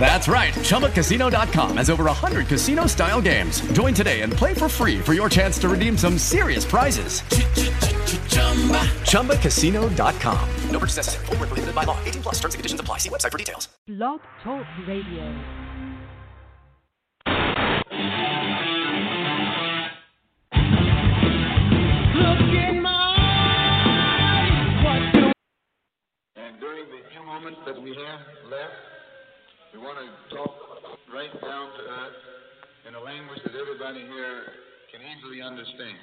[0.00, 0.54] That's right.
[0.54, 3.60] ChumbaCasino.com has over 100 casino style games.
[3.72, 7.20] Join today and play for free for your chance to redeem some serious prizes.
[9.02, 10.48] ChumbaCasino.com.
[10.70, 11.26] No purchase necessary.
[11.26, 11.98] Full prohibited by law.
[12.04, 12.98] 18 plus terms and conditions apply.
[12.98, 13.68] See website for details.
[13.86, 15.34] Blog Talk Radio.
[26.36, 28.97] And during the few moments that we have left,
[29.72, 30.54] we want to talk
[31.12, 32.16] right down to earth
[32.88, 34.42] in a language that everybody here
[34.90, 35.98] can easily understand.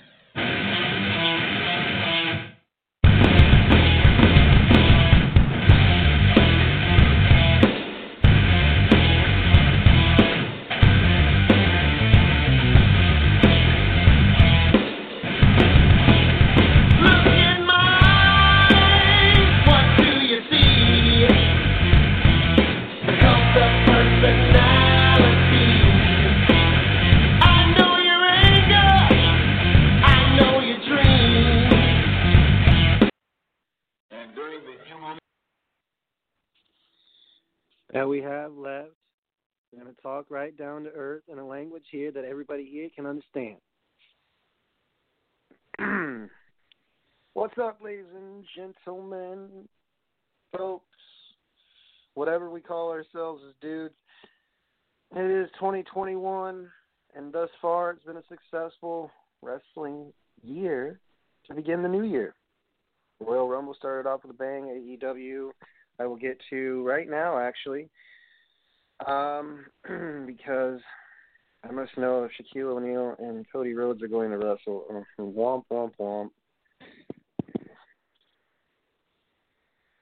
[38.65, 38.89] Left.
[39.71, 42.89] We're going to talk right down to earth in a language here that everybody here
[42.95, 43.57] can understand.
[47.33, 49.67] What's up, ladies and gentlemen,
[50.57, 50.85] folks,
[52.15, 53.93] whatever we call ourselves as dudes?
[55.15, 56.67] It is 2021,
[57.15, 60.99] and thus far it's been a successful wrestling year
[61.47, 62.33] to begin the new year.
[63.19, 64.97] Royal Rumble started off with a bang.
[65.03, 65.51] AEW
[65.99, 67.89] I will get to right now, actually,
[69.05, 69.65] um,
[70.25, 70.79] because
[71.63, 74.85] I must know if Shaquille O'Neal and Cody Rhodes are going to wrestle.
[75.19, 76.29] womp womp womp.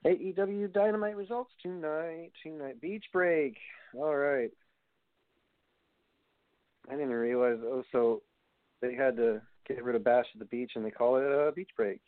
[0.05, 2.31] AEW Dynamite results tonight.
[2.43, 3.55] Tonight, Beach Break.
[3.95, 4.51] All right.
[6.89, 8.21] I didn't realize also
[8.81, 11.53] they had to get rid of Bash at the Beach and they call it a
[11.55, 12.01] Beach Break.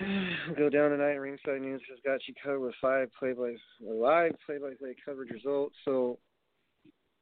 [0.56, 1.14] Go down tonight.
[1.14, 5.30] Ringside News has got you covered with five play by live play by play coverage
[5.30, 5.76] results.
[5.84, 6.18] So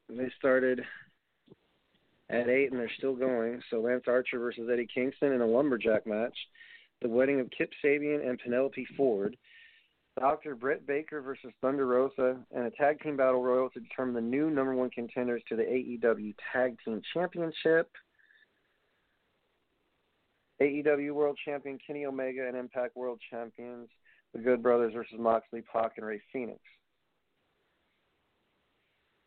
[0.09, 0.81] they started
[2.31, 3.61] at eight and they're still going.
[3.71, 6.37] So Lance Archer versus Eddie Kingston in a lumberjack match.
[7.03, 9.37] The wedding of Kip Sabian and Penelope Ford.
[10.19, 10.55] Dr.
[10.55, 14.51] Britt Baker versus Thunder Rosa and a tag team battle royal to determine the new
[14.51, 17.91] number one contenders to the AEW Tag Team Championship.
[20.63, 23.89] AEW World Champion Kenny Omega and Impact World Champions,
[24.33, 26.61] the Good Brothers versus Moxley, Pac, and Rey Fenix.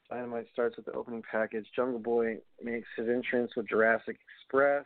[0.09, 1.65] Dynamite starts with the opening package.
[1.75, 4.85] Jungle Boy makes his entrance with Jurassic Express.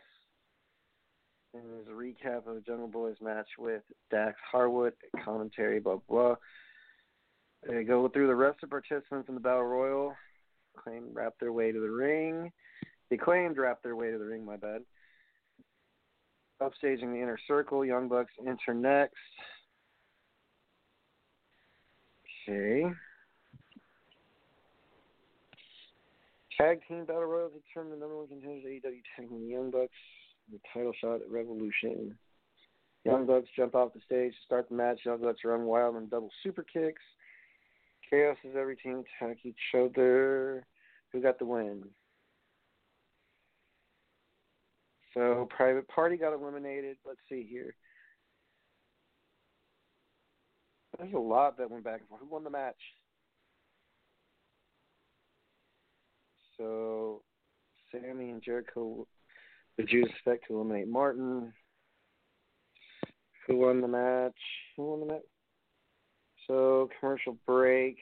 [1.54, 4.94] And there's a recap of Jungle Boy's match with Dax Harwood,
[5.24, 6.34] commentary, blah, blah.
[7.68, 10.14] They go through the rest of the participants in the Battle Royal.
[10.76, 12.50] Claim wrap their way to the ring.
[13.10, 14.82] They claimed wrap their way to the ring, my bad
[16.60, 17.84] upstaging the inner circle.
[17.84, 19.14] Young Bucks enter next.
[22.48, 22.84] Okay.
[26.58, 29.92] Tag Team Battle Royal to determine the number one contenders AEW Tag Team Young Bucks.
[30.52, 32.16] The title shot at Revolution.
[33.04, 35.00] Young Bucks jump off the stage to start the match.
[35.04, 37.02] Young Bucks run wild and double super kicks.
[38.10, 40.66] Chaos is every team attack each other.
[41.12, 41.84] Who got the win?
[45.14, 46.96] So Private Party got eliminated.
[47.04, 47.74] Let's see here.
[50.98, 52.20] There's a lot that went back and forth.
[52.20, 52.76] Who won the match?
[56.56, 57.22] So
[57.90, 59.06] Sammy and Jericho,
[59.78, 61.52] the Jews expect to eliminate Martin.
[63.46, 64.36] Who won the match?
[64.76, 65.22] Who won the match?
[66.46, 67.96] So commercial break.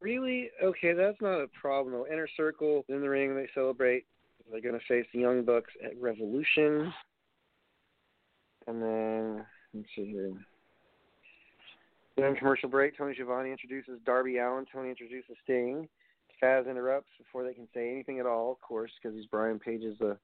[0.00, 0.50] Really?
[0.62, 2.04] Okay, that's not a problem.
[2.10, 4.06] Inner Circle in the ring, they celebrate.
[4.50, 6.92] They're going to face the Young Bucks at Revolution.
[8.66, 10.32] And then, let's see here.
[12.16, 12.96] Then commercial break.
[12.96, 14.66] Tony Schiavone introduces Darby Allin.
[14.72, 15.88] Tony introduces Sting.
[16.42, 20.00] Taz interrupts before they can say anything at all, of course, because he's Brian Page's
[20.00, 20.14] uh,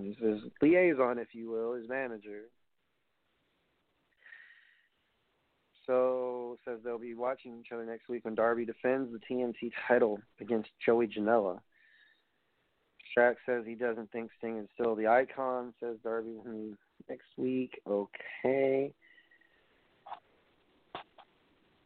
[0.00, 2.42] he's his liaison, if you will, his manager.
[5.86, 10.18] So says they'll be watching each other next week when Darby defends the TNT title
[10.40, 11.58] against Joey Janela.
[13.16, 15.72] Shaq says he doesn't think Sting is still the icon.
[15.80, 16.36] Says Darby
[17.08, 17.80] next week.
[17.86, 18.92] Okay.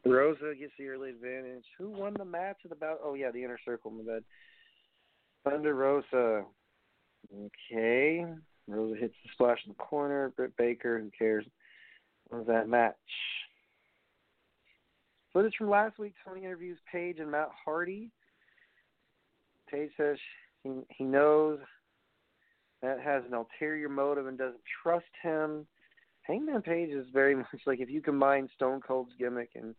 [0.06, 1.64] Rosa gets the early advantage.
[1.78, 3.00] Who won the match at the about?
[3.04, 3.90] Oh yeah, the inner circle.
[3.90, 4.24] My bad.
[5.44, 6.44] Thunder Rosa.
[7.34, 8.24] Okay.
[8.66, 10.32] Rosa hits the splash in the corner.
[10.36, 10.98] Britt Baker.
[10.98, 11.44] Who cares?
[12.30, 12.94] Was that match?
[15.32, 16.14] Footage from last week.
[16.24, 18.10] Tony interviews Page and Matt Hardy.
[19.70, 20.16] Page says
[20.68, 21.58] he he knows
[22.82, 25.66] that has an ulterior motive and doesn't trust him.
[26.22, 29.74] Hangman Page is very much like if you combine Stone Cold's gimmick and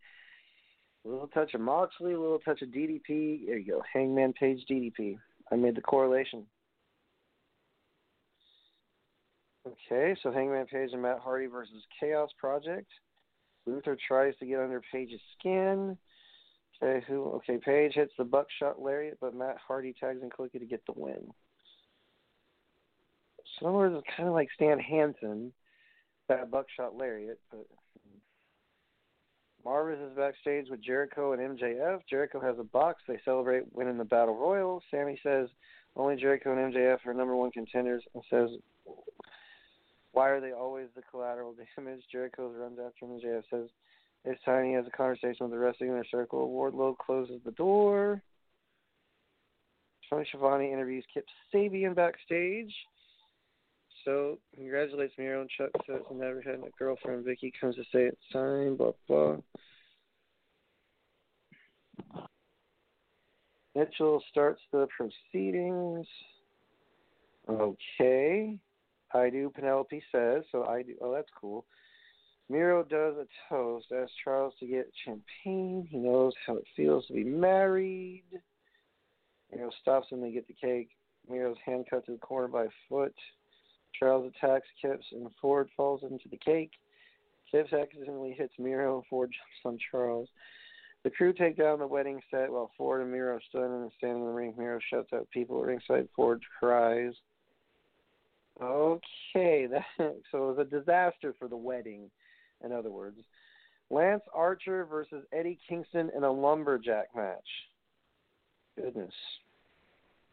[1.05, 3.45] a little touch of Moxley, a little touch of DDP.
[3.45, 5.17] There you go, Hangman Page DDP.
[5.51, 6.45] I made the correlation.
[9.67, 12.87] Okay, so Hangman Page and Matt Hardy versus Chaos Project.
[13.65, 15.97] Luther tries to get under Page's skin.
[16.81, 17.25] Okay, who?
[17.35, 20.93] Okay, Page hits the buckshot lariat, but Matt Hardy tags in quickly to get the
[20.95, 21.33] win.
[23.59, 25.51] So it's kind of like Stan Hansen,
[26.29, 27.39] that buckshot lariat.
[27.51, 27.65] But
[29.65, 31.99] Marvez is backstage with Jericho and MJF.
[32.09, 33.01] Jericho has a box.
[33.07, 34.81] They celebrate winning the Battle Royal.
[34.89, 35.49] Sammy says
[35.95, 38.49] only Jericho and MJF are number one contenders and says,
[40.11, 42.01] why are they always the collateral damage?
[42.11, 43.19] Jericho runs after him.
[43.19, 43.69] MJF says,
[44.45, 46.49] time he has a conversation with the wrestling inner circle.
[46.49, 48.21] Wardlow closes the door.
[50.09, 52.73] Tony Schiavone interviews Kip Sabian backstage.
[54.05, 57.25] So, congratulates Miro and Chuck says never had a girlfriend.
[57.25, 59.37] Vicky comes to say it's time, blah, blah.
[63.75, 66.07] Mitchell starts the proceedings.
[67.47, 68.57] Okay.
[69.13, 70.43] I do, Penelope says.
[70.51, 70.95] So I do.
[71.01, 71.65] Oh, that's cool.
[72.49, 75.87] Miro does a toast, asks Charles to get champagne.
[75.89, 78.23] He knows how it feels to be married.
[79.51, 80.89] Miro stops him to get the cake.
[81.29, 83.13] Miro's handcuffed to the corner by foot.
[83.97, 86.71] Charles attacks Kips and Ford falls into the cake.
[87.51, 90.29] Kips accidentally hits Miro and Ford jumps on Charles.
[91.03, 94.27] The crew take down the wedding set while Ford and Miro stand and standing in
[94.27, 94.55] the ring.
[94.57, 96.09] Miro shuts out people at ringside.
[96.15, 97.13] Ford cries.
[98.61, 99.85] Okay, that
[100.31, 102.09] so it was a disaster for the wedding
[102.63, 103.17] in other words.
[103.89, 107.37] Lance Archer versus Eddie Kingston in a lumberjack match.
[108.77, 109.13] Goodness.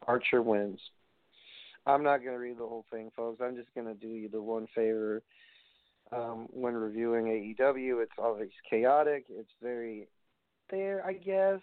[0.06, 0.78] Archer wins.
[1.86, 3.40] I'm not going to read the whole thing, folks.
[3.42, 5.22] I'm just going to do you the one favor.
[6.12, 7.24] Um, when reviewing
[7.58, 9.24] AEW, it's always chaotic.
[9.28, 10.06] It's very
[10.70, 11.60] there, I guess.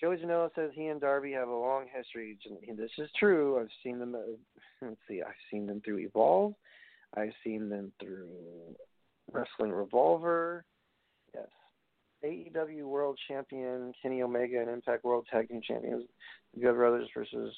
[0.00, 2.36] Joey Janela says he and Darby have a long history.
[2.76, 3.58] This is true.
[3.60, 4.14] I've seen them.
[4.14, 4.36] Uh,
[4.82, 5.22] let's see.
[5.22, 6.54] I've seen them through Evolve.
[7.16, 8.28] I've seen them through
[9.32, 10.64] Wrestling Revolver.
[11.34, 11.48] Yes.
[12.24, 16.04] AEW World Champion Kenny Omega and Impact World Tag Team Champions
[16.54, 17.54] the Good Brothers versus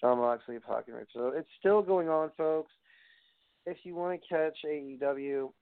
[0.00, 1.08] Jon Moxley, Pocket Rip.
[1.12, 2.72] So it's still going on, folks.
[3.66, 5.52] If you want to catch AEW, you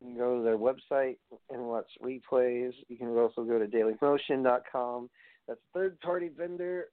[0.00, 1.16] can go to their website
[1.50, 2.72] and watch replays.
[2.88, 5.10] You can also go to dailymotion.com.
[5.48, 6.86] That's a third party vendor.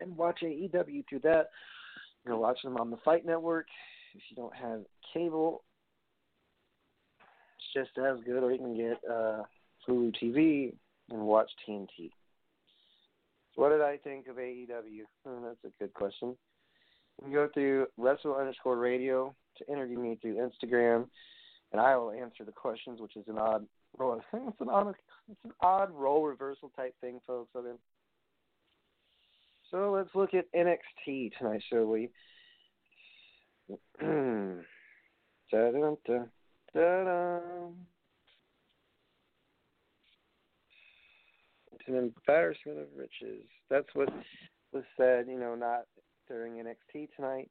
[0.00, 1.48] And watch AEW through that.
[2.24, 3.66] You can watch them on the Fight Network.
[4.14, 4.82] If you don't have
[5.14, 5.64] cable,
[7.74, 9.42] just as good, or you can get uh,
[9.88, 10.74] Hulu TV
[11.10, 12.10] and watch TNT.
[13.54, 15.02] What did I think of AEW?
[15.26, 16.36] Oh, that's a good question.
[17.24, 21.06] You go through Wrestle underscore Radio to interview me through Instagram,
[21.72, 23.66] and I will answer the questions, which is an odd
[23.98, 24.20] role.
[24.34, 24.94] It's an odd,
[25.30, 27.48] it's an odd role reversal type thing, folks.
[27.54, 27.78] So then,
[29.70, 32.10] so let's look at NXT tonight, shall we?
[36.76, 37.38] Ta-da.
[41.72, 43.46] It's an embarrassment of riches.
[43.70, 44.10] That's what
[44.72, 45.84] was said, you know, not
[46.28, 47.48] during NXT tonight.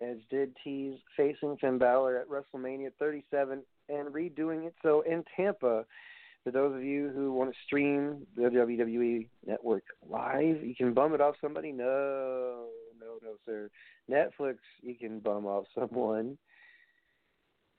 [0.00, 5.84] Edge did tease facing Finn Balor at WrestleMania 37 and redoing it so in Tampa.
[6.44, 11.12] For those of you who want to stream the WWE Network live, you can bum
[11.14, 11.72] it off somebody.
[11.72, 12.66] No,
[13.00, 13.68] no, no, sir.
[14.08, 16.38] Netflix, you can bum off someone.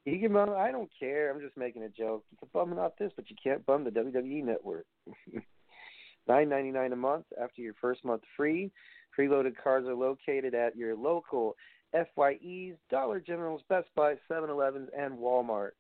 [0.05, 0.50] You can bum.
[0.50, 1.31] I don't care.
[1.31, 2.25] I'm just making a joke.
[2.31, 4.86] You can bum off this, but you can't bum the WWE Network.
[6.27, 8.72] Nine ninety nine a month after your first month free.
[9.17, 11.55] Preloaded cards are located at your local
[11.93, 15.72] FYEs, Dollar Generals, Best Buy, 7-Elevens, and WalMarts.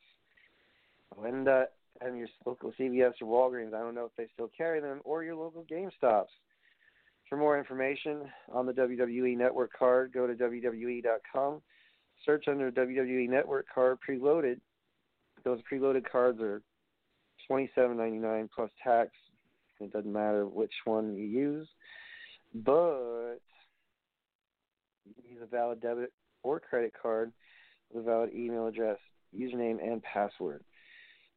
[1.23, 1.63] And uh,
[2.01, 3.73] and your local CVS or Walgreens.
[3.73, 6.27] I don't know if they still carry them, or your local GameStops.
[7.29, 11.61] For more information on the WWE Network card, go to WWE.com
[12.25, 14.59] search under WWE Network card preloaded.
[15.43, 16.61] Those preloaded cards are
[17.47, 19.11] twenty seven ninety nine plus tax.
[19.79, 21.67] It doesn't matter which one you use,
[22.53, 23.39] but
[25.05, 26.13] you use a valid debit
[26.43, 27.33] or credit card
[27.91, 28.97] with a valid email address,
[29.37, 30.63] username, and password.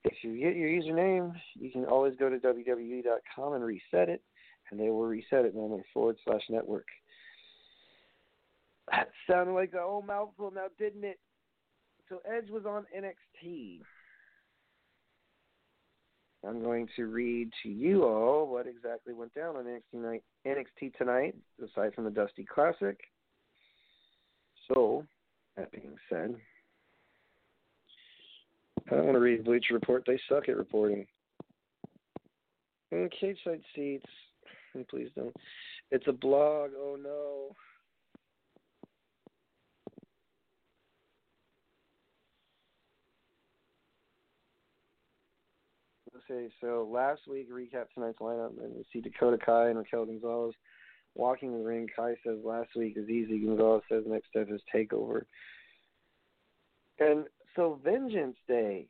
[0.04, 4.22] if you get your username, you can always go to WWE.com and reset it,
[4.70, 6.86] and they will reset it normally forward slash network.
[8.90, 11.18] That sounded like a whole mouthful now, didn't it?
[12.08, 13.80] So Edge was on NXT.
[16.46, 21.34] I'm going to read to you all what exactly went down on NXT NXT tonight,
[21.62, 22.98] aside from the Dusty Classic.
[24.68, 25.04] So,
[25.56, 26.36] that being said,
[28.90, 30.04] I don't want to read Bleacher Report.
[30.06, 31.06] They suck at reporting.
[32.92, 34.06] And cage side seats.
[34.90, 35.34] Please don't.
[35.90, 36.70] It's a blog.
[36.76, 37.56] Oh no.
[46.28, 50.54] Okay, so last week recap tonight's lineup, and we see Dakota Kai and Raquel Gonzalez
[51.14, 51.88] walking the ring.
[51.94, 53.38] Kai says last week is easy.
[53.38, 55.22] Gonzalez says next step is takeover.
[56.98, 58.88] And so Vengeance Day.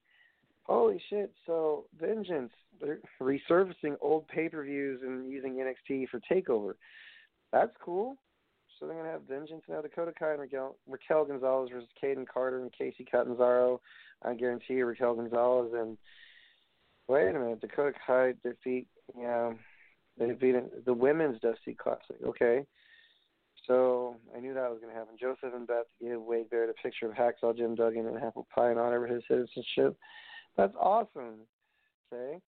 [0.65, 1.33] Holy shit!
[1.45, 6.75] So Vengeance, they're resurfacing old pay-per-views and using NXT for Takeover.
[7.53, 8.17] That's cool.
[8.79, 9.83] So they're gonna have Vengeance now.
[9.83, 13.81] Dakota Kai and Raquel, Raquel Gonzalez versus Kayden Carter and Kacy Catanzaro.
[14.23, 15.97] I guarantee you, Raquel Gonzalez and
[17.09, 18.87] wait a minute, Dakota Kai defeat.
[19.19, 19.53] Yeah,
[20.19, 22.17] they defeated the women's Dusty Classic.
[22.25, 22.65] Okay.
[23.67, 25.17] So I knew that was going to happen.
[25.21, 28.71] Joseph and Beth gave Wade Barrett a picture of Hacksaw Jim Duggan and apple pie
[28.71, 29.97] in honor of his citizenship.
[30.57, 31.41] That's awesome.
[32.13, 32.39] Okay.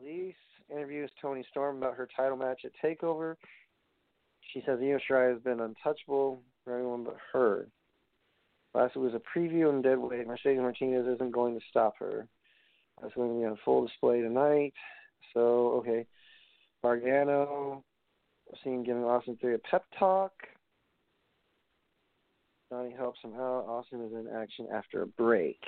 [0.00, 0.34] Elise
[0.70, 3.34] interviews Toni Storm about her title match at Takeover.
[4.52, 7.68] She says Io Shirai has been untouchable for anyone but her.
[8.74, 10.26] Last week was a preview in Deadweight.
[10.26, 12.26] Mercedes Martinez isn't going to stop her.
[13.02, 14.72] That's going to be on full display tonight.
[15.34, 16.06] So, okay.
[16.82, 17.84] Gargano,
[18.62, 20.32] seen giving Austin Theory a pep talk.
[22.70, 23.66] Donnie helps him out.
[23.68, 25.60] Austin is in action after a break.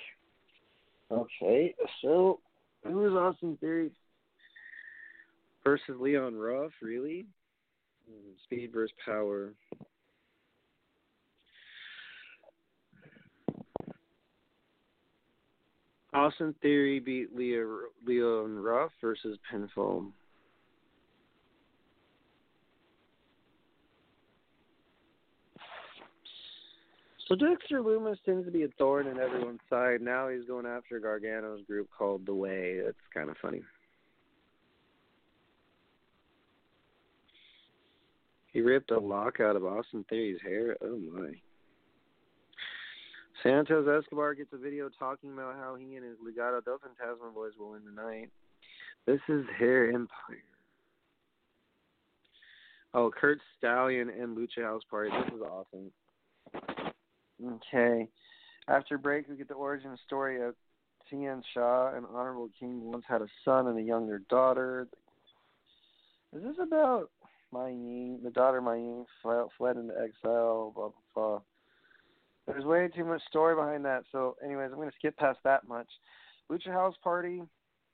[1.11, 2.41] Okay, so
[2.83, 3.91] who is Austin Theory
[5.63, 6.73] versus Leon Ruff?
[6.81, 7.27] Really?
[8.09, 9.53] Hmm, speed versus power.
[16.15, 17.67] Austin Theory beat Leo,
[18.07, 20.13] Leon Ruff versus Pinfall.
[27.27, 30.03] So Dexter Lumis tends to be a thorn in everyone's side.
[30.03, 32.81] Now he's going after Gargano's group called The Way.
[32.85, 33.63] That's kind of funny.
[38.53, 40.77] He ripped a lock out of Austin Theory's hair.
[40.81, 41.33] Oh my.
[43.45, 47.53] Santos Escobar gets a video talking about how he and his Legado del Fantasma boys
[47.59, 48.31] will win tonight.
[49.07, 50.43] This is Hair Empire.
[52.95, 55.11] Oh, Curt Stallion and Lucha House Party.
[55.11, 55.91] This is awesome.
[57.45, 58.09] Okay.
[58.67, 60.55] After break, we get the origin story of
[61.11, 61.95] Tian Sha.
[61.95, 64.89] An honorable king once had a son and a younger daughter.
[66.35, 67.11] Is this about
[67.53, 68.21] Mei Ying?
[68.25, 71.41] The daughter Mei Ying fled, fled into exile, blah, blah, blah.
[72.47, 74.05] There's way too much story behind that.
[74.13, 75.89] So, anyways, I'm going to skip past that much.
[76.51, 77.43] Lucha House Party,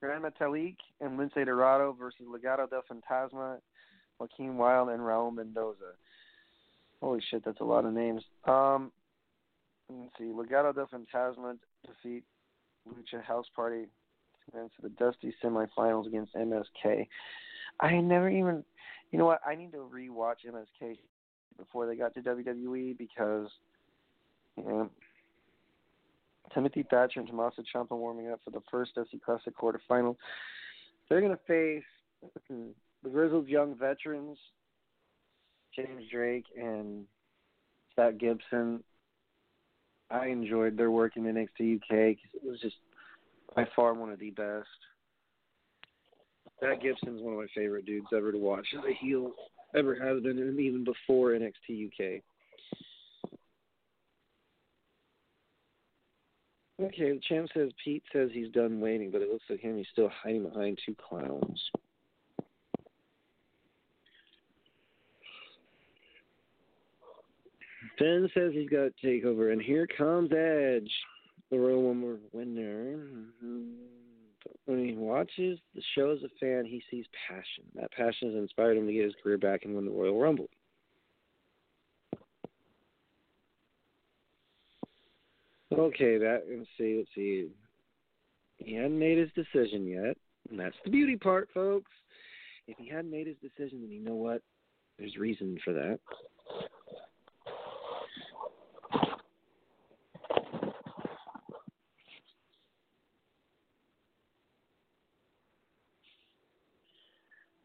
[0.00, 3.58] Gran Metalik, and Lince Dorado versus Legado del Fantasma,
[4.18, 5.92] Joaquin Wilde, and Raul Mendoza.
[7.00, 8.22] Holy shit, that's a lot of names.
[8.44, 8.90] Um,
[9.88, 10.24] let's see.
[10.24, 12.24] Legado del Fantasma defeat
[12.88, 13.86] Lucha House Party
[14.48, 17.06] advance to the Dusty semifinals against MSK.
[17.78, 18.64] I never even,
[19.10, 19.40] you know what?
[19.46, 20.98] I need to rewatch MSK
[21.56, 23.48] before they got to WWE because
[26.54, 30.16] Timothy Thatcher and Tommaso Ciampa warming up for the first Dusty Classic quarterfinal.
[31.08, 31.84] They're going to face
[32.48, 32.68] hmm,
[33.02, 34.38] the grizzled young veterans,
[35.74, 37.04] James Drake and
[37.96, 38.82] Zach Gibson.
[40.10, 42.76] I enjoyed their work in NXT UK because it was just
[43.54, 44.66] by far one of the best.
[46.60, 49.32] Zach Gibson's one of my favorite dudes ever to watch as a heel,
[49.74, 52.22] ever has been, and even before NXT UK.
[56.80, 59.86] Okay, the champ says Pete says he's done waiting, but it looks like him he's
[59.92, 61.60] still hiding behind two clowns.
[67.98, 70.90] Ben says he's got to take over, and here comes Edge,
[71.50, 72.96] the Royal Rumble winner.
[72.96, 73.72] Mm-hmm.
[74.64, 77.64] When he watches the show as a fan, he sees passion.
[77.74, 80.48] That passion has inspired him to get his career back and win the Royal Rumble.
[85.72, 87.48] Okay, that let's see, let's see.
[88.58, 90.16] He hadn't made his decision yet,
[90.50, 91.90] and that's the beauty part, folks.
[92.66, 94.42] If he hadn't made his decision, then you know what?
[94.98, 95.98] There's reason for that.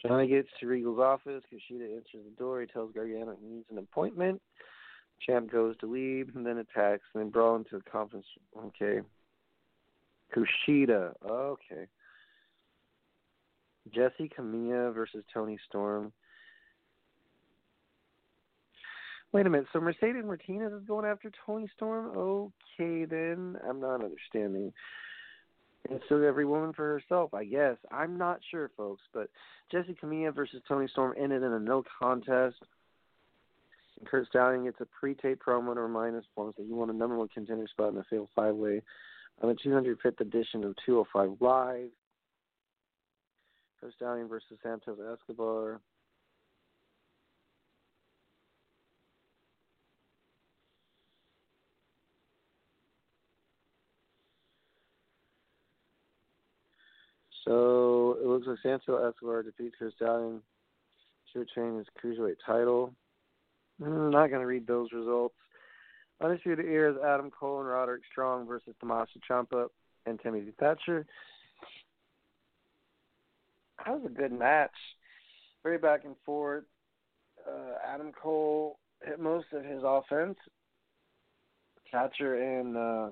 [0.05, 1.43] Johnny gets to Regal's office.
[1.51, 2.61] Kushida enters the door.
[2.61, 4.39] He tells Gargano he needs an appointment.
[5.21, 8.25] Champ goes to leave and then attacks and then brawl into the conference.
[8.57, 9.01] Okay.
[10.35, 11.13] Kushida.
[11.27, 11.87] Okay.
[13.93, 16.11] Jesse Camilla versus Toni Storm.
[19.31, 19.67] Wait a minute.
[19.73, 22.17] So Mercedes Martinez is going after Toni Storm?
[22.17, 23.57] Okay, then.
[23.67, 24.71] I'm not understanding.
[25.89, 27.75] And so every woman for herself, I guess.
[27.91, 29.03] I'm not sure, folks.
[29.13, 29.29] But
[29.71, 32.57] Jesse Camilla versus Toni Storm ended in a no contest.
[33.99, 37.17] And Curt Stallion gets a pre-tape promo to remind us that he won a number
[37.17, 38.81] one contender spot in the Fatal Five Way
[39.41, 41.89] on the 205th edition of 205 Live.
[43.79, 45.79] Curt Stallion versus Santos Escobar.
[57.45, 60.41] So it looks like Santos Escobar defeats Chris Stallion
[61.31, 62.93] to retain his cruiserweight title.
[63.83, 65.35] I'm not going to read those results.
[66.21, 69.67] Undisputed Era's Adam Cole and Roderick Strong versus Tommaso Ciampa
[70.05, 71.05] and Timothy Thatcher.
[73.85, 74.71] That was a good match.
[75.63, 76.63] Very back and forth.
[77.47, 80.37] Uh, Adam Cole hit most of his offense.
[81.91, 83.09] Thatcher and uh,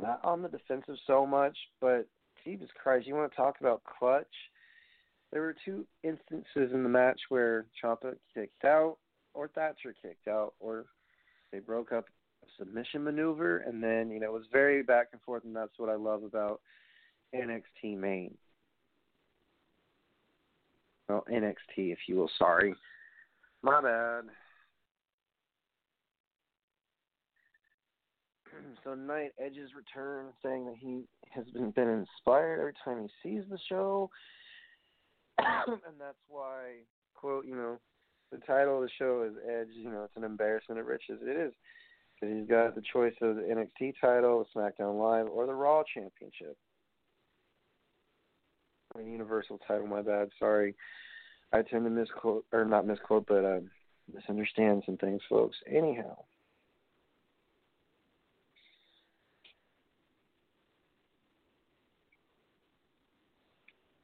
[0.00, 2.06] not on the defensive so much, but
[2.44, 4.26] Jesus Christ, you want to talk about clutch?
[5.32, 8.98] There were two instances in the match where Ciampa kicked out,
[9.32, 10.84] or Thatcher kicked out, or
[11.50, 12.04] they broke up
[12.42, 15.78] a submission maneuver, and then you know it was very back and forth, and that's
[15.78, 16.60] what I love about
[17.34, 18.36] NXT main.
[21.08, 22.30] Well, NXT, if you will.
[22.38, 22.74] Sorry,
[23.62, 24.24] my bad.
[28.84, 33.44] so tonight Edge's return, saying that he has been been inspired every time he sees
[33.48, 34.10] the show,
[35.66, 36.82] and that's why
[37.14, 37.78] quote you know
[38.32, 39.68] the title of the show is Edge.
[39.74, 41.20] You know it's an embarrassment of riches.
[41.22, 41.52] It is
[42.14, 45.82] because he's got the choice of the NXT title, the SmackDown Live, or the Raw
[45.94, 46.56] Championship.
[48.94, 49.86] Or Universal title.
[49.86, 50.28] My bad.
[50.38, 50.74] Sorry.
[51.52, 53.60] I tend to misquote or not misquote, but uh,
[54.12, 55.56] misunderstand some things, folks.
[55.70, 56.16] Anyhow.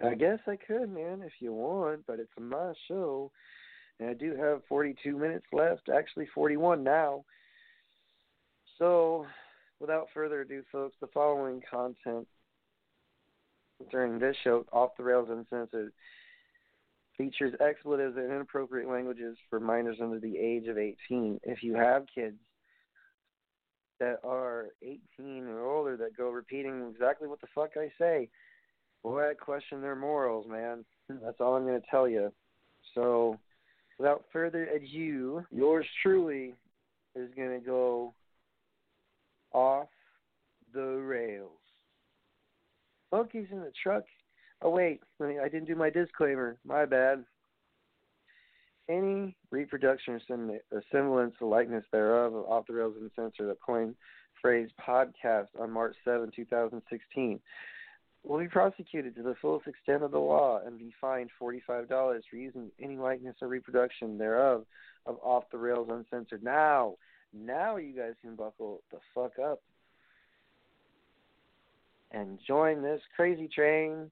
[0.02, 3.30] I guess I could, man, if you want, but it's my show.
[3.98, 7.24] And I do have 42 minutes left, actually 41 now.
[8.78, 9.26] So,
[9.80, 12.28] without further ado, folks, the following content
[13.90, 15.92] during this show, Off the Rails Uncensored,
[17.16, 21.40] features expletives and inappropriate languages for minors under the age of 18.
[21.42, 22.38] If you have kids
[23.98, 28.28] that are 18 or older that go repeating exactly what the fuck I say,
[29.02, 30.84] boy, I question their morals, man.
[31.08, 32.32] That's all I'm going to tell you.
[32.94, 33.38] So,
[33.98, 36.54] without further ado, yours truly
[37.14, 38.14] is going to go
[39.52, 39.88] off
[40.72, 41.50] the rails.
[43.12, 44.04] Monkeys in the truck.
[44.60, 46.56] Oh wait, I didn't do my disclaimer.
[46.66, 47.24] My bad.
[48.90, 50.18] Any reproduction
[50.72, 53.94] or semblance or likeness thereof of Off the Rails Uncensored, that coined
[54.40, 57.40] phrase podcast on March 7, 2016
[58.24, 62.36] will be prosecuted to the fullest extent of the law and be fined $45 for
[62.36, 64.64] using any likeness or reproduction thereof
[65.06, 66.42] of Off the Rails Uncensored.
[66.42, 66.96] Now,
[67.32, 69.62] now you guys can buckle the fuck up
[72.10, 74.10] and join this crazy train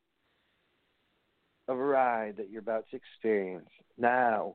[1.68, 3.68] of a ride that you're about to experience.
[3.98, 4.54] Now,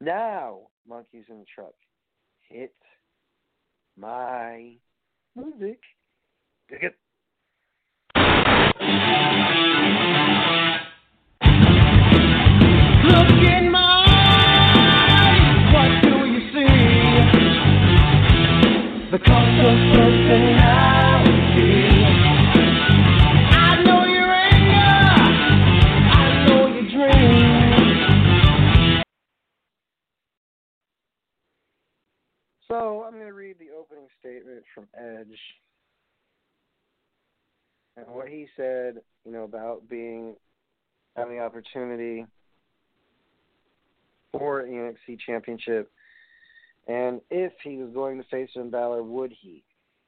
[0.00, 1.74] now, monkeys in the truck,
[2.48, 2.74] hit
[3.96, 4.74] my
[5.34, 5.80] music.
[6.68, 6.98] Dig it.
[32.68, 35.38] So I'm going to read the opening statement from Edge.
[37.96, 40.34] And what he said, you know, about being
[41.14, 42.26] having the opportunity
[44.38, 45.90] for the NXT Championship
[46.86, 49.64] and if he was going to face Finn Balor, would he?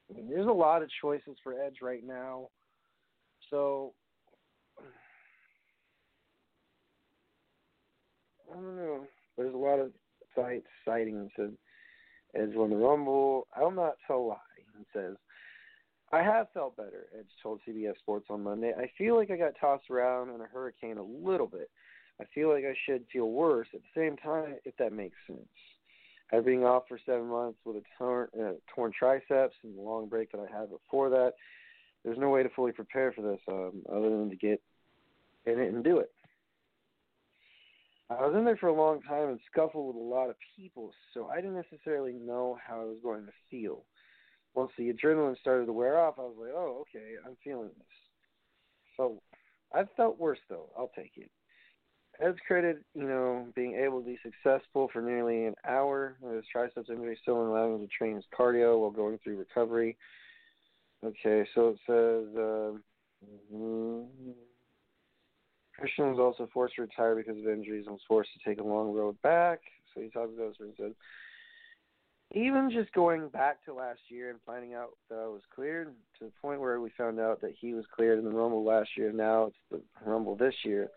[0.09, 2.49] I mean, there's a lot of choices for Edge right now.
[3.49, 3.93] So
[8.51, 9.07] I don't know.
[9.37, 9.91] There's a lot of
[10.35, 11.53] sites citing said
[12.35, 13.47] Edge won the Rumble.
[13.55, 14.37] I'll not tell lie.
[14.77, 15.15] He says
[16.11, 18.73] I have felt better, Edge told CBS Sports on Monday.
[18.77, 21.69] I feel like I got tossed around in a hurricane a little bit.
[22.19, 25.47] I feel like I should feel worse at the same time, if that makes sense.
[26.31, 30.09] After being off for seven months with a torn, uh, torn triceps and the long
[30.09, 31.33] break that I had before that,
[32.03, 34.61] there's no way to fully prepare for this um, other than to get
[35.45, 36.11] in it and do it.
[38.09, 40.93] I was in there for a long time and scuffled with a lot of people,
[41.13, 43.83] so I didn't necessarily know how I was going to feel.
[44.55, 47.97] Once the adrenaline started to wear off, I was like, "Oh, okay, I'm feeling this."
[48.95, 49.21] So
[49.73, 50.69] I felt worse though.
[50.77, 51.29] I'll take it.
[52.19, 56.45] As credit, you know, being able to be successful for nearly an hour with his
[56.51, 59.97] triceps injury still allowing him to train his cardio while going through recovery.
[61.03, 62.35] Okay, so it says.
[62.35, 62.77] Uh.
[65.79, 68.63] Christian was also forced to retire because of injuries and was forced to take a
[68.63, 69.59] long road back.
[69.93, 70.95] So he talks about this and said,
[72.33, 76.25] even just going back to last year and finding out that I was cleared to
[76.25, 79.11] the point where we found out that he was cleared in the Rumble last year.
[79.13, 80.89] Now it's the Rumble this year.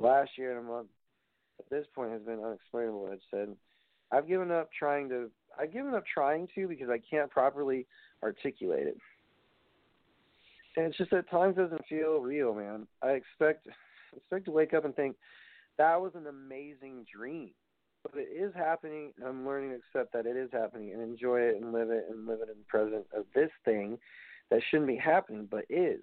[0.00, 0.88] Last year and a month
[1.58, 3.08] at this point has been unexplainable.
[3.10, 3.56] I've said,
[4.12, 5.30] "I've given up trying to.
[5.58, 7.86] I've given up trying to because I can't properly
[8.22, 8.98] articulate it.
[10.76, 12.86] And it's just at times doesn't feel real, man.
[13.02, 13.66] I expect
[14.14, 15.16] expect to wake up and think
[15.78, 17.50] that was an amazing dream.
[18.02, 19.12] But it is happening.
[19.16, 22.06] And I'm learning to accept that it is happening and enjoy it and live it
[22.10, 23.98] and live it in the present of this thing
[24.50, 26.02] that shouldn't be happening but is.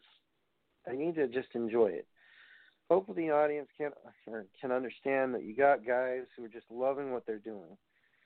[0.88, 2.08] I need to just enjoy it.
[2.90, 3.92] Hopefully, the audience can
[4.60, 7.78] can understand that you got guys who are just loving what they're doing.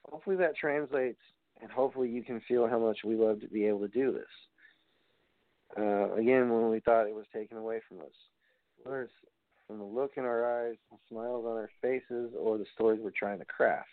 [0.10, 1.20] Hopefully, that translates,
[1.62, 4.24] and hopefully, you can feel how much we love to be able to do this.
[5.78, 8.14] Uh, again, when we thought it was taken away from us,
[8.84, 9.14] whether it's
[9.68, 13.12] from the look in our eyes, the smiles on our faces, or the stories we're
[13.12, 13.90] trying to craft.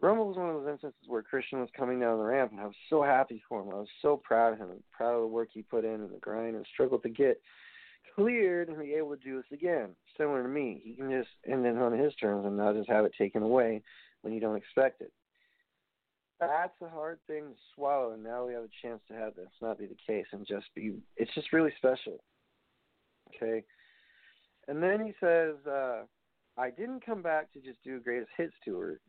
[0.00, 2.64] Rumble was one of those instances where Christian was coming down the ramp, and I
[2.64, 3.68] was so happy for him.
[3.68, 6.18] I was so proud of him, proud of the work he put in and the
[6.18, 7.38] grind and struggle to get
[8.20, 9.90] cleared and be able to do this again.
[10.16, 13.04] Similar to me, he can just end it on his terms and not just have
[13.04, 13.82] it taken away
[14.22, 15.12] when you don't expect it.
[16.38, 19.48] That's a hard thing to swallow, and now we have a chance to have this
[19.60, 20.94] not be the case and just be.
[21.16, 22.22] It's just really special.
[23.36, 23.62] Okay,
[24.66, 26.02] and then he says, uh,
[26.56, 29.00] I didn't come back to just do greatest hits tour.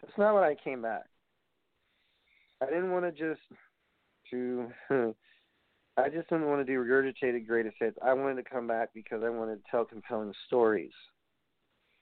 [0.00, 1.04] That's not what I came back.
[2.62, 3.40] I didn't want to just
[4.30, 4.68] to
[6.02, 7.96] I just didn't want to do regurgitated greatest hits.
[8.02, 10.90] I wanted to come back because I wanted to tell compelling stories.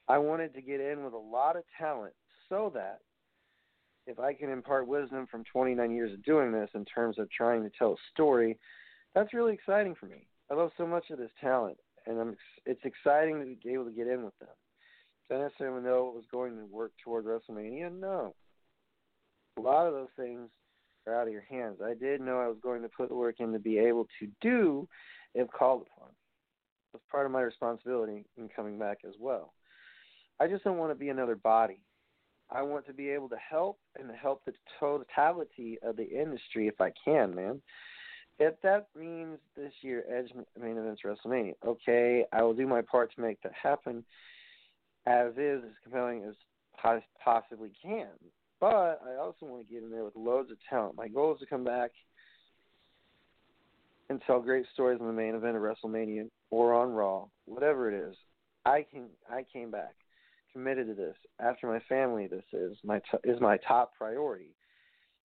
[0.08, 2.14] I wanted to get in with a lot of talent
[2.48, 3.00] so that
[4.06, 7.62] if I can impart wisdom from 29 years of doing this in terms of trying
[7.62, 8.58] to tell a story,
[9.14, 10.26] that's really exciting for me.
[10.50, 13.92] I love so much of this talent and I'm it's exciting to be able to
[13.92, 14.48] get in with them.
[15.28, 17.92] Did I necessarily know it was going to work toward WrestleMania?
[18.00, 18.34] No.
[19.58, 20.48] A lot of those things
[21.10, 21.78] are out of your hands.
[21.84, 24.28] I did know I was going to put the work in to be able to
[24.40, 24.88] do
[25.34, 26.08] if called upon.
[26.08, 29.52] It was part of my responsibility in coming back as well.
[30.40, 31.82] I just don't want to be another body.
[32.50, 36.80] I want to be able to help and help the totality of the industry if
[36.80, 37.62] I can, man.
[38.40, 43.14] If that means this year Edge main events WrestleMania, okay, I will do my part
[43.14, 44.02] to make that happen
[45.06, 46.34] as is, as compelling as
[47.22, 48.08] possibly can.
[48.60, 50.96] But I also want to get in there with loads of talent.
[50.96, 51.90] My goal is to come back
[54.10, 58.10] and tell great stories in the main event of WrestleMania or on Raw, whatever it
[58.10, 58.16] is.
[58.66, 59.06] I can.
[59.30, 59.94] I came back,
[60.52, 61.16] committed to this.
[61.38, 64.54] After my family, this is my t- is my top priority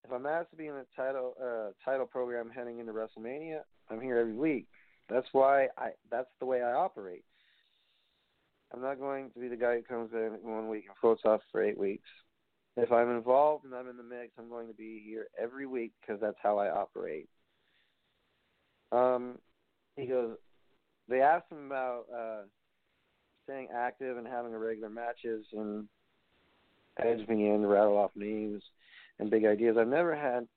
[0.06, 4.00] if I'm asked to be in a title uh, title program heading into WrestleMania, I'm
[4.00, 4.68] here every week.
[5.10, 5.90] That's why I.
[6.12, 7.24] That's the way I operate.
[8.74, 11.42] I'm not going to be the guy who comes in one week and floats off
[11.52, 12.08] for eight weeks.
[12.78, 15.94] If I'm involved and I'm in the mix, I'm going to be here every week
[16.02, 17.30] because that's how I operate.
[18.92, 19.38] Um,
[19.96, 20.36] he goes.
[21.08, 22.42] They asked him about uh,
[23.44, 25.88] staying active and having regular matches, and
[26.98, 28.64] Edge began to rattle off names
[29.20, 29.78] and big ideas.
[29.80, 30.48] I've never had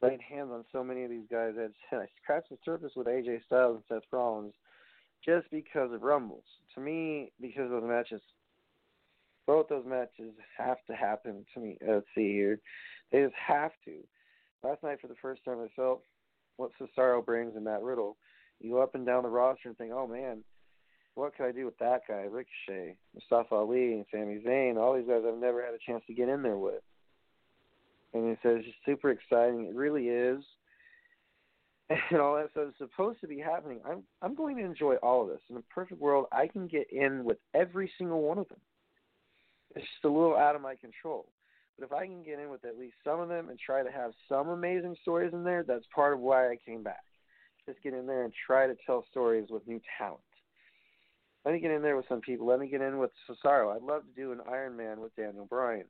[0.00, 1.54] laid hands on so many of these guys.
[1.92, 4.54] I scratched the surface with AJ Styles and Seth Rollins
[5.24, 6.44] just because of Rumbles.
[6.74, 8.20] To me, because of those matches,
[9.48, 11.76] both those matches have to happen to me.
[11.84, 12.60] Let's see here.
[13.10, 13.94] They just have to.
[14.62, 16.02] Last night, for the first time, I felt
[16.56, 18.16] what Cesaro brings and Matt Riddle.
[18.60, 20.44] You go up and down the roster and think, oh man,
[21.14, 22.26] what could I do with that guy?
[22.30, 26.14] Ricochet, Mustafa Ali, and Sami Zayn, all these guys I've never had a chance to
[26.14, 26.82] get in there with
[28.14, 29.66] and he says it's just super exciting.
[29.66, 30.42] It really is,
[32.10, 33.80] and all that stuff is supposed to be happening.
[33.86, 35.40] I'm I'm going to enjoy all of this.
[35.50, 38.60] In a perfect world, I can get in with every single one of them.
[39.74, 41.26] It's just a little out of my control.
[41.78, 43.90] But if I can get in with at least some of them and try to
[43.90, 47.04] have some amazing stories in there, that's part of why I came back.
[47.66, 50.20] Just get in there and try to tell stories with new talent.
[51.44, 52.46] Let me get in there with some people.
[52.46, 53.74] Let me get in with Cesaro.
[53.74, 55.84] I'd love to do an Iron Man with Daniel Bryan.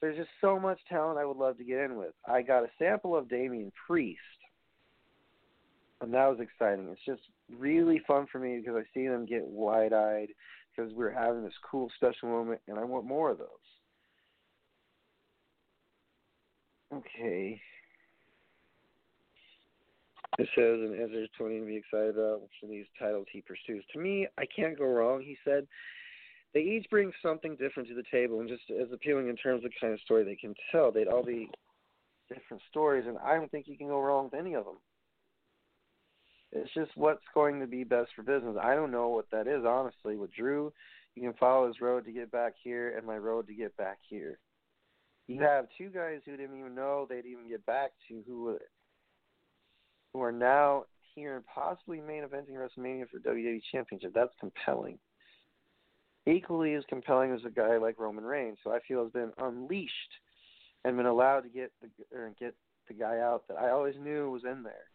[0.00, 2.12] There's just so much talent I would love to get in with.
[2.26, 4.20] I got a sample of Damian Priest,
[6.00, 6.88] and that was exciting.
[6.90, 7.22] It's just
[7.58, 10.28] really fun for me because I see them get wide eyed
[10.76, 13.48] because we're having this cool special moment, and I want more of those.
[16.92, 17.60] Okay.
[20.38, 23.84] It says, and Ezra's 20 to be excited about which of these titles he pursues.
[23.92, 25.66] To me, I can't go wrong, he said.
[26.52, 29.70] They each bring something different to the table and just as appealing in terms of
[29.70, 30.92] the kind of story they can tell.
[30.92, 31.50] They'd all be
[32.28, 34.76] different stories, and I don't think you can go wrong with any of them.
[36.56, 38.56] It's just what's going to be best for business.
[38.60, 40.16] I don't know what that is, honestly.
[40.16, 40.72] With Drew,
[41.14, 43.98] you can follow his road to get back here and my road to get back
[44.08, 44.38] here.
[45.26, 48.58] You have two guys who didn't even know they'd even get back to who
[50.12, 54.12] who are now here and possibly main eventing WrestleMania for WWE Championship.
[54.14, 54.98] That's compelling.
[56.26, 59.92] Equally as compelling as a guy like Roman Reigns, who I feel has been unleashed
[60.84, 62.54] and been allowed to get the or get
[62.88, 64.86] the guy out that I always knew was in there.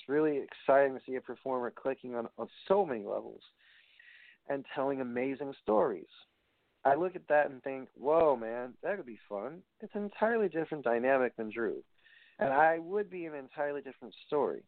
[0.00, 3.42] It's really exciting to see a performer clicking on, on so many levels
[4.48, 6.08] and telling amazing stories.
[6.84, 9.58] I look at that and think, whoa, man, that could be fun.
[9.80, 11.82] It's an entirely different dynamic than Drew.
[12.38, 14.62] And I would be an entirely different story.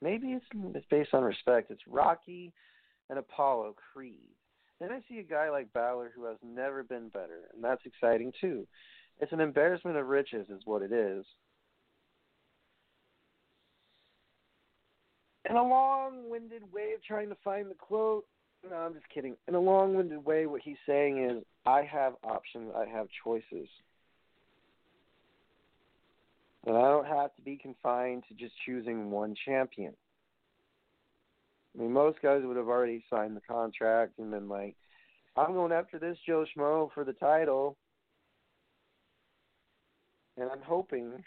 [0.00, 0.44] Maybe it's,
[0.74, 1.70] it's based on respect.
[1.70, 2.52] It's Rocky
[3.08, 4.34] and Apollo Creed.
[4.80, 8.32] Then I see a guy like Balor who has never been better, and that's exciting
[8.40, 8.66] too.
[9.20, 11.24] It's an embarrassment of riches, is what it is.
[15.48, 18.24] In a long winded way of trying to find the quote,
[18.68, 19.36] no, I'm just kidding.
[19.48, 23.68] In a long winded way, what he's saying is, I have options, I have choices.
[26.64, 29.94] And I don't have to be confined to just choosing one champion.
[31.74, 34.76] I mean, most guys would have already signed the contract and been like,
[35.36, 37.76] I'm going after this Joe Schmo for the title.
[40.36, 41.24] And I'm hoping,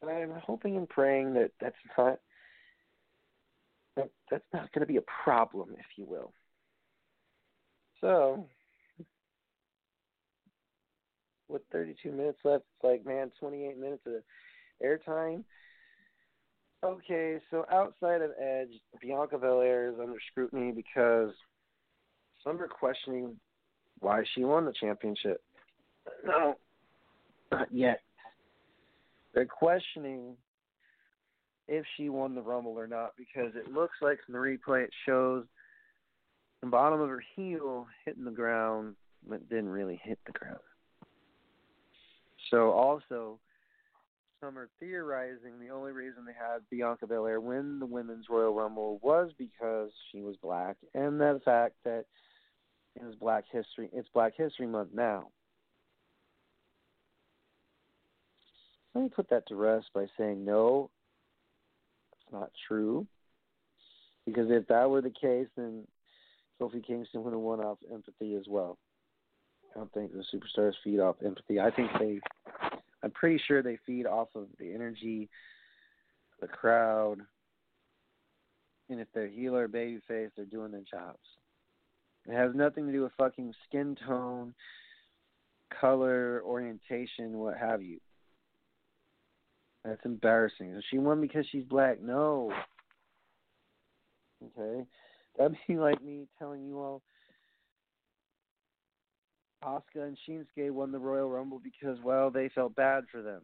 [0.00, 2.20] and I'm hoping and praying that that's not
[3.96, 6.32] that, that's not going to be a problem, if you will.
[8.00, 8.46] So,
[11.48, 14.22] with 32 minutes left, it's like, man, 28 minutes of
[14.84, 15.44] airtime.
[16.84, 21.30] Okay, so outside of Edge, Bianca Belair is under scrutiny because
[22.42, 23.36] some are questioning
[24.00, 25.42] why she won the championship.
[26.26, 26.56] No,
[27.50, 28.00] not yet.
[29.32, 30.36] They're questioning
[31.68, 34.90] if she won the Rumble or not because it looks like from the replay it
[35.06, 35.44] shows
[36.62, 38.96] the bottom of her heel hitting the ground,
[39.28, 40.58] but didn't really hit the ground.
[42.50, 43.38] So also,
[44.40, 48.98] some are theorizing the only reason they had Bianca Belair win the Women's Royal Rumble
[49.02, 52.04] was because she was black, and the fact that
[52.96, 53.88] it was Black History.
[53.92, 55.28] It's Black History Month now.
[58.94, 60.90] Let me put that to rest by saying no
[62.34, 63.06] not true.
[64.26, 65.86] Because if that were the case, then
[66.60, 68.78] Kofi Kingston would have won off empathy as well.
[69.74, 71.60] I don't think the superstars feed off empathy.
[71.60, 72.20] I think they,
[73.02, 75.28] I'm pretty sure they feed off of the energy,
[76.40, 77.18] the crowd,
[78.88, 81.18] and if they're heel or babyface, they're doing their jobs.
[82.26, 84.54] It has nothing to do with fucking skin tone,
[85.80, 87.98] color, orientation, what have you.
[89.84, 90.80] That's embarrassing.
[90.90, 92.00] She won because she's black.
[92.02, 92.52] No.
[94.42, 94.86] Okay?
[95.36, 97.02] That'd be like me telling you all
[99.64, 103.42] Asuka and Shinsuke won the Royal Rumble because well they felt bad for them.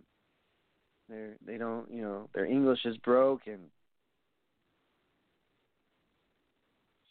[1.09, 3.59] They're they don't you know their English is broken.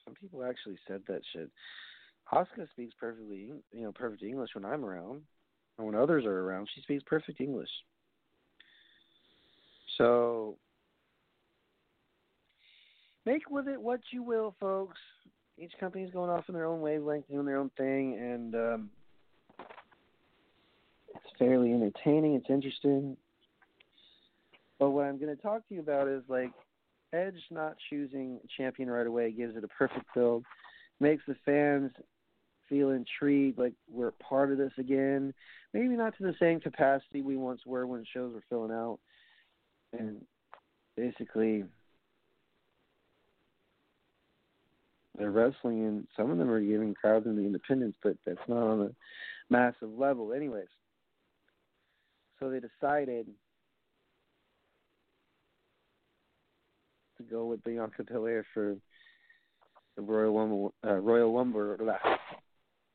[0.05, 1.49] Some people actually said that shit.
[2.31, 5.21] Asuka speaks perfectly you know perfect English when I'm around,
[5.77, 6.69] or when others are around.
[6.73, 7.69] She speaks perfect English.
[9.99, 10.57] So
[13.25, 14.97] make with it what you will, folks.
[15.57, 18.89] Each company's going off in their own wavelength, doing their own thing, and um,
[21.09, 22.35] it's fairly entertaining.
[22.35, 23.17] It's interesting.
[24.79, 26.51] But what I'm going to talk to you about is like
[27.11, 30.45] Edge not choosing champion right away gives it a perfect build,
[31.01, 31.91] makes the fans
[32.69, 35.33] feel intrigued, like we're part of this again.
[35.73, 38.99] Maybe not to the same capacity we once were when shows were filling out,
[39.97, 40.23] and
[40.95, 41.63] basically
[45.17, 48.63] they're wrestling and some of them are giving crowds in the independents, but that's not
[48.63, 48.89] on a
[49.49, 50.33] massive level.
[50.33, 50.67] Anyways,
[52.39, 53.27] so they decided
[57.17, 58.77] to go with Bianca Belair for
[59.97, 61.75] the Royal Rumble, uh, Royal Rumble,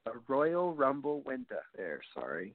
[0.06, 1.44] a Royal Rumble winner.
[1.76, 2.54] There, sorry.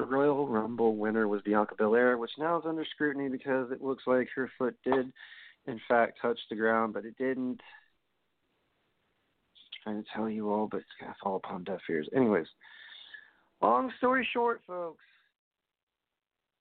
[0.00, 4.04] The Royal Rumble winner was Bianca Belair, which now is under scrutiny because it looks
[4.06, 5.12] like her foot did,
[5.66, 7.60] in fact, touch the ground, but it didn't.
[9.52, 12.08] Just trying to tell you all, but it's gonna fall upon deaf ears.
[12.16, 12.46] Anyways,
[13.60, 15.04] long story short, folks,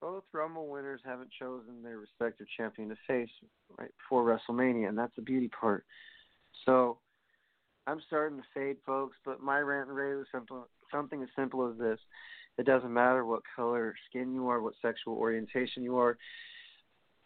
[0.02, 3.32] both Rumble winners haven't chosen their respective champion to face
[3.78, 5.86] right before WrestleMania, and that's the beauty part.
[6.66, 7.00] So
[7.88, 11.72] I'm starting to fade, folks, but my rant and rave is simple, something as simple
[11.72, 12.00] as this.
[12.60, 16.18] It doesn't matter what color skin you are, what sexual orientation you are.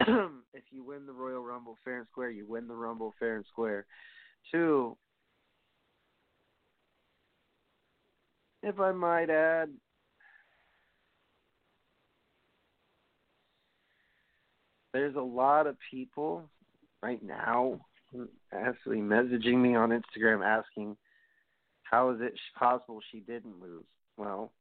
[0.00, 3.44] if you win the Royal Rumble fair and square, you win the Rumble fair and
[3.50, 3.84] square.
[4.52, 4.96] Two,
[8.62, 9.70] if I might add,
[14.92, 16.48] there's a lot of people
[17.02, 17.80] right now
[18.52, 20.96] actually messaging me on Instagram asking
[21.82, 23.82] how is it possible she didn't lose.
[24.16, 24.52] Well,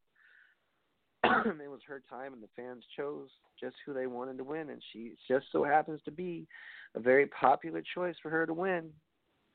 [1.64, 4.82] it was her time, and the fans chose just who they wanted to win, and
[4.92, 6.48] she just so happens to be
[6.96, 8.90] a very popular choice for her to win.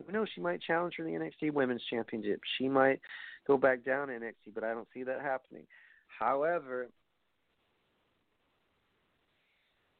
[0.07, 0.29] Who knows?
[0.35, 2.41] She might challenge for the NXT Women's Championship.
[2.57, 3.01] She might
[3.47, 5.67] go back down to NXT, but I don't see that happening.
[6.19, 6.89] However,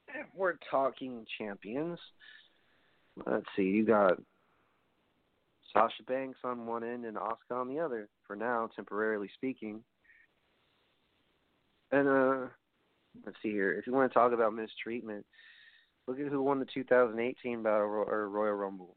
[0.09, 1.99] if we're talking champions,
[3.27, 4.21] let's see, you got
[5.73, 9.81] Sasha Banks on one end and Asuka on the other, for now, temporarily speaking.
[11.91, 12.47] And uh,
[13.25, 13.73] let's see here.
[13.73, 15.25] If you want to talk about mistreatment,
[16.07, 18.97] look at who won the 2018 Battle or Royal Rumble.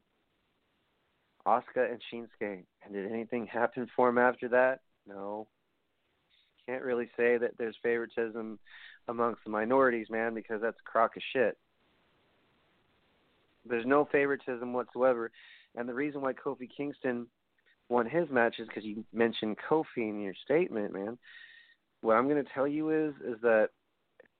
[1.46, 2.64] Asuka and Shinsuke.
[2.84, 4.80] And did anything happen for him after that?
[5.06, 5.46] No.
[6.66, 8.58] Can't really say that there's favoritism
[9.08, 11.58] amongst the minorities, man, because that's a crock of shit.
[13.68, 15.30] There's no favoritism whatsoever.
[15.74, 17.26] And the reason why Kofi Kingston
[17.88, 21.18] won his matches, because you mentioned Kofi in your statement, man,
[22.02, 23.70] what I'm going to tell you is is that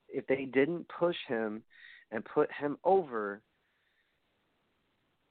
[0.09, 1.63] if they didn't push him
[2.11, 3.41] and put him over,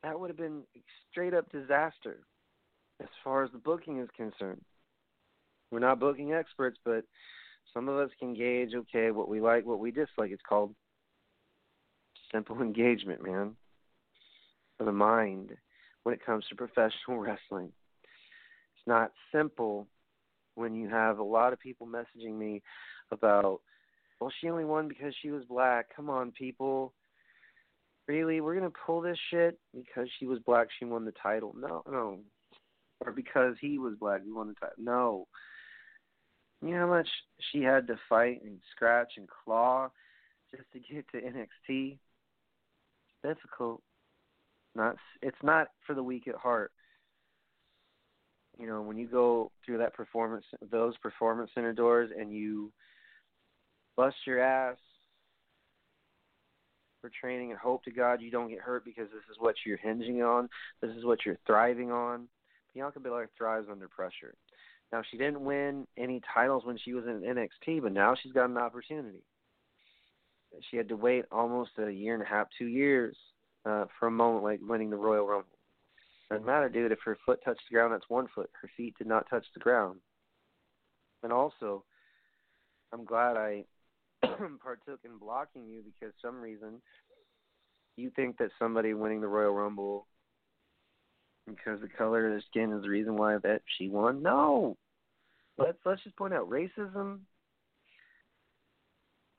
[0.01, 0.63] that would have been
[1.11, 2.17] straight up disaster
[2.99, 4.61] as far as the booking is concerned.
[5.71, 7.03] We're not booking experts, but
[7.73, 10.31] some of us can gauge okay what we like, what we dislike.
[10.31, 10.73] It's called
[12.33, 13.55] simple engagement, man,
[14.77, 15.51] for the mind
[16.03, 17.71] when it comes to professional wrestling.
[18.75, 19.87] It's not simple
[20.55, 22.61] when you have a lot of people messaging me
[23.11, 23.61] about,
[24.19, 25.87] well, she only won because she was black.
[25.95, 26.93] Come on, people.
[28.07, 31.55] Really, we're gonna pull this shit because she was black, she won the title.
[31.57, 32.19] No, no,
[33.05, 34.75] or because he was black, he won the title.
[34.77, 35.27] No.
[36.61, 37.07] You know how much
[37.51, 39.89] she had to fight and scratch and claw
[40.55, 41.97] just to get to NXT?
[41.97, 43.81] It's difficult.
[44.75, 46.71] Not it's not for the weak at heart
[48.61, 52.71] you know, when you go through that performance, those performance center doors, and you
[53.97, 54.77] bust your ass
[57.01, 59.77] for training and hope to God you don't get hurt because this is what you're
[59.77, 60.47] hinging on,
[60.79, 62.27] this is what you're thriving on.
[62.75, 64.35] Bianca Belair thrives under pressure.
[64.93, 68.49] Now she didn't win any titles when she was in NXT, but now she's got
[68.49, 69.23] an opportunity.
[70.69, 73.17] She had to wait almost a year and a half, two years,
[73.65, 75.50] uh, for a moment like winning the Royal Rumble.
[76.31, 76.93] Doesn't matter, dude.
[76.93, 78.49] If her foot touched the ground, that's one foot.
[78.61, 79.99] Her feet did not touch the ground.
[81.23, 81.83] And also,
[82.93, 83.65] I'm glad I
[84.21, 86.81] partook in blocking you because some reason
[87.97, 90.07] you think that somebody winning the Royal Rumble
[91.45, 94.23] because the color of their skin is the reason why that she won.
[94.23, 94.77] No.
[95.57, 97.19] Let's let's just point out racism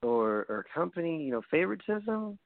[0.03, 2.39] or or company, you know, favoritism.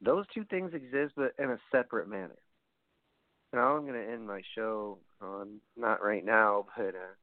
[0.00, 2.38] Those two things exist but in a separate manner.
[3.52, 7.14] Now I'm going to end my show on not right now, but uh,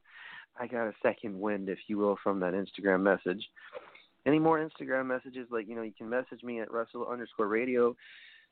[0.59, 3.43] I got a second wind, if you will, from that Instagram message.
[4.25, 5.47] Any more Instagram messages?
[5.49, 7.95] Like you know, you can message me at Russell underscore Radio.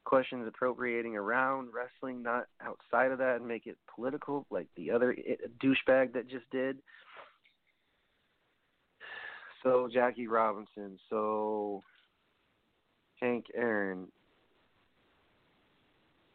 [0.06, 5.16] Questions appropriating around wrestling, not outside of that, and make it political, like the other
[5.64, 6.78] douchebag that just did.
[9.64, 11.82] So Jackie Robinson, so
[13.20, 14.08] Hank Aaron,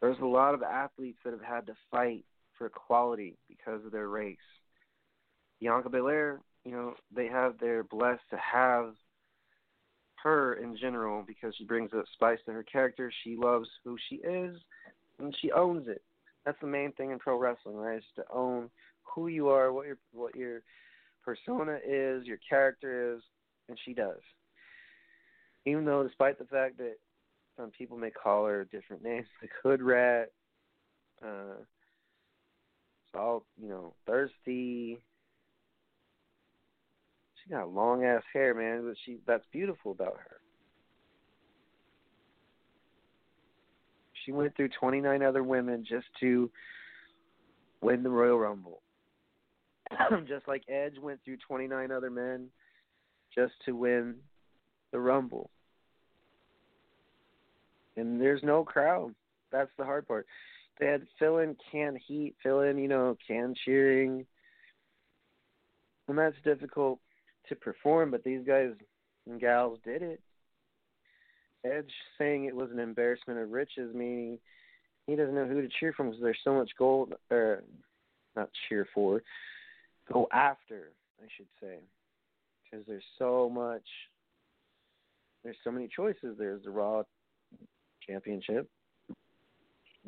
[0.01, 2.25] there's a lot of athletes that have had to fight
[2.57, 4.39] for equality because of their race.
[5.61, 8.95] Bianca Belair, you know, they have they're blessed to have
[10.23, 13.13] her in general because she brings a spice to her character.
[13.25, 14.57] She loves who she is
[15.19, 16.03] and she owns it.
[16.45, 17.99] That's the main thing in pro wrestling, right?
[17.99, 18.71] Is to own
[19.03, 20.63] who you are, what your what your
[21.25, 23.23] persona is, your character is,
[23.69, 24.21] and she does.
[25.67, 26.97] Even though, despite the fact that
[27.61, 30.33] some people may call her different names, like Hood Rat,
[31.25, 31.57] uh,
[33.15, 34.99] all you know, thirsty.
[37.43, 40.37] She got long ass hair, man, but she that's beautiful about her.
[44.25, 46.51] She went through 29 other women just to
[47.81, 48.83] win the Royal Rumble.
[50.29, 52.49] just like Edge went through 29 other men
[53.35, 54.17] just to win
[54.93, 55.51] the Rumble.
[58.01, 59.15] And there's no crowd.
[59.53, 60.27] That's the hard part.
[60.79, 64.25] They had fill in can heat, fill in, you know, can cheering.
[66.09, 66.99] And that's difficult
[67.49, 68.71] to perform, but these guys
[69.29, 70.21] and gals did it.
[71.65, 74.39] Edge saying it was an embarrassment of riches, meaning
[75.07, 77.63] he doesn't know who to cheer from because there's so much gold, or
[78.35, 79.23] not cheer for,
[80.11, 80.93] go after,
[81.23, 81.77] I should say,
[82.65, 83.85] because there's so much,
[85.45, 86.37] there's so many choices.
[86.39, 87.03] There's the Raw
[88.11, 88.69] Championship,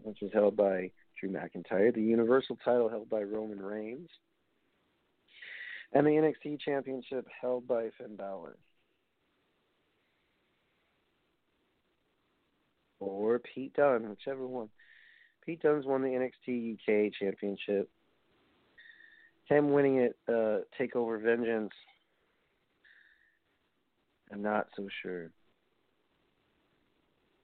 [0.02, 4.08] which is held by Drew McIntyre, the Universal title held by Roman Reigns,
[5.92, 8.56] and the NXT Championship held by Finn Balor.
[12.98, 14.68] Or Pete Dunne, whichever one.
[15.44, 17.90] Pete Dunne's won the NXT UK Championship.
[19.46, 21.72] Him winning it, uh, Takeover Vengeance.
[24.32, 25.30] I'm not so sure.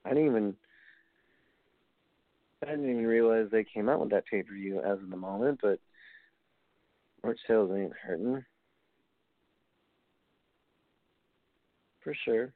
[0.09, 0.55] I didn't even
[2.63, 5.17] I didn't even realize they came out with that pay per view as of the
[5.17, 5.79] moment, but
[7.23, 8.43] merch sales ain't hurting.
[12.03, 12.53] For sure.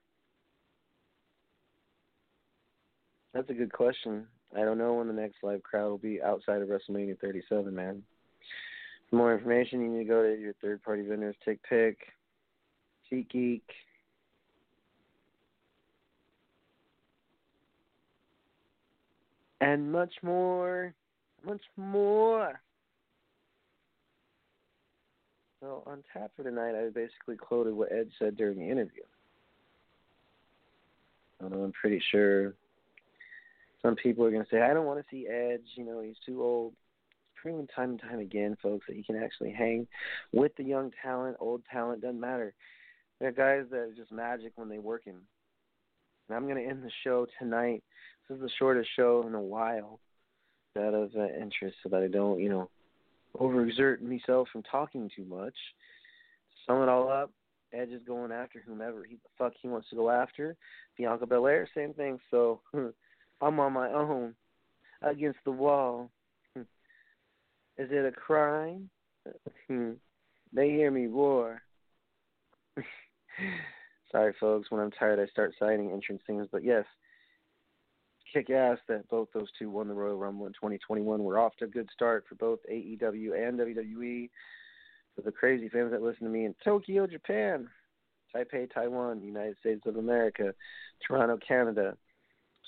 [3.34, 4.26] That's a good question.
[4.56, 8.02] I don't know when the next live crowd will be outside of WrestleMania 37, man.
[9.08, 11.96] For more information, you need to go to your third party vendors, Tick TickPick,
[13.10, 13.62] SeatGeek,
[19.62, 20.92] and much more,
[21.46, 22.60] much more.
[25.60, 29.04] So on tap for tonight, I basically quoted what Ed said during the interview.
[31.40, 32.54] I'm pretty sure
[33.82, 35.60] some people are going to say, I don't want to see Edge.
[35.76, 36.72] You know, he's too old.
[37.40, 39.88] Proven time and time again, folks, that he can actually hang
[40.32, 42.54] with the young talent, old talent, doesn't matter.
[43.18, 45.22] There are guys that are just magic when they work him.
[46.28, 47.82] And I'm going to end the show tonight.
[48.32, 50.00] Is the shortest show in a while
[50.78, 52.70] out of uh, interest so that I don't, you know,
[53.36, 55.54] overexert myself from talking too much.
[56.66, 57.30] Sum it all up,
[57.74, 60.56] Edge is going after whomever he the fuck he wants to go after.
[60.96, 62.18] Bianca Belair, same thing.
[62.30, 62.60] So
[63.42, 64.34] I'm on my own
[65.02, 66.10] against the wall.
[66.56, 66.66] Is
[67.76, 68.88] it a crime?
[69.68, 71.60] they hear me roar.
[74.10, 74.70] Sorry, folks.
[74.70, 76.46] When I'm tired, I start citing entrance things.
[76.50, 76.84] But yes,
[78.32, 81.22] kick ass that both those two won the Royal Rumble in 2021.
[81.22, 84.30] We're off to a good start for both AEW and WWE.
[85.14, 87.68] For the crazy fans that listen to me in Tokyo, Japan,
[88.34, 90.54] Taipei, Taiwan, United States of America,
[91.06, 91.96] Toronto, Canada,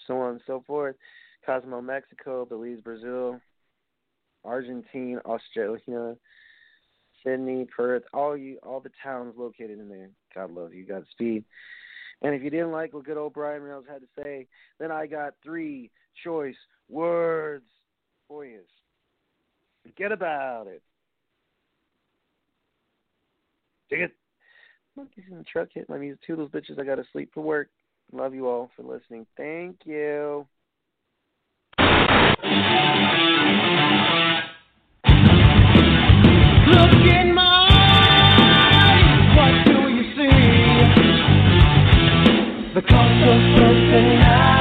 [0.07, 0.97] so on and so forth.
[1.47, 3.41] Cosmo, Mexico, Belize, Brazil,
[4.45, 6.17] Argentina, Australia,
[7.23, 10.11] Sydney, Perth, all you, all the towns located in there.
[10.35, 11.45] God love you, Godspeed.
[12.25, 14.47] And if you didn't like what good old Brian Reynolds had to say,
[14.81, 15.91] then I got three
[16.25, 16.57] choice
[16.89, 17.67] words
[18.27, 18.61] for you.
[19.83, 20.83] Forget about it.
[23.91, 24.13] Dig it.
[24.97, 26.21] Monkeys in the truck hit my music.
[26.27, 26.81] Two of those bitches.
[26.81, 27.69] I got to sleep for work.
[28.11, 29.27] Love you all for listening.
[29.37, 30.47] Thank you.
[42.87, 44.54] The cost of personality.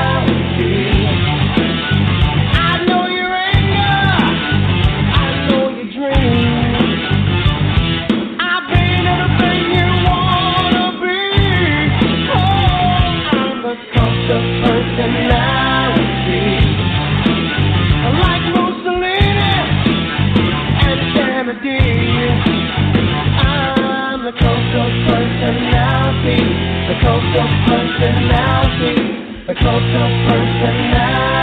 [27.66, 28.96] Personality.
[29.48, 31.43] The coast of personality.